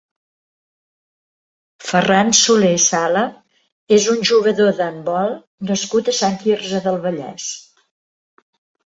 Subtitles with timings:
[1.89, 3.21] Ferran Solé Sala
[3.97, 5.35] és un jugador d'handbol
[5.73, 7.51] nascut a Sant Quirze del Vallès.